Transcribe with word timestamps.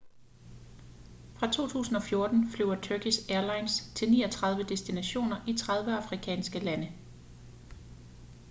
fra 1.35 1.51
2014 1.51 2.51
flyver 2.51 2.75
turkish 2.81 3.19
airlines 3.31 3.91
til 3.95 4.09
39 4.11 4.63
destinationer 4.63 5.41
i 5.47 5.53
30 5.57 5.91
afrikanske 5.97 6.59
lande 6.59 6.91